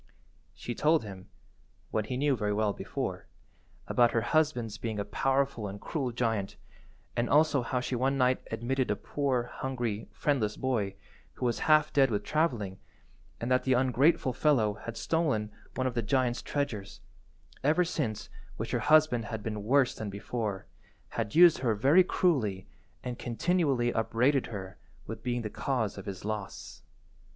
She 0.55 0.73
told 0.73 1.03
him 1.03 1.29
(what 1.91 2.07
he 2.07 2.17
knew 2.17 2.35
very 2.35 2.53
well 2.53 2.73
before) 2.73 3.27
about 3.85 4.13
her 4.13 4.21
husband's 4.21 4.79
being 4.79 4.97
a 4.97 5.05
powerful 5.05 5.67
and 5.67 5.79
cruel 5.79 6.11
giant 6.11 6.57
and 7.15 7.29
also 7.29 7.61
how 7.61 7.81
she 7.81 7.95
one 7.95 8.17
night 8.17 8.41
admitted 8.49 8.89
a 8.89 8.95
poor, 8.95 9.43
hungry, 9.43 10.07
friendless 10.11 10.57
boy, 10.57 10.95
who 11.33 11.45
was 11.45 11.59
half 11.69 11.93
dead 11.93 12.09
with 12.09 12.23
travelling, 12.23 12.79
and 13.39 13.51
that 13.51 13.63
the 13.63 13.73
ungrateful 13.73 14.33
fellow 14.33 14.73
had 14.73 14.97
stolen 14.97 15.51
one 15.75 15.85
of 15.85 15.93
the 15.93 16.01
giant's 16.01 16.41
treasures, 16.41 17.01
ever 17.63 17.85
since 17.85 18.27
which 18.57 18.71
her 18.71 18.79
husband 18.79 19.25
had 19.25 19.43
been 19.43 19.63
worse 19.63 19.93
than 19.93 20.09
before, 20.09 20.65
had 21.09 21.35
used 21.35 21.59
her 21.59 21.75
very 21.75 22.03
cruelly, 22.03 22.67
and 23.03 23.19
continually 23.19 23.91
upbraided 23.93 24.47
her 24.47 24.79
with 25.05 25.21
being 25.21 25.43
the 25.43 25.49
cause 25.51 25.95
of 25.95 26.07
his 26.07 26.25
loss. 26.25 26.81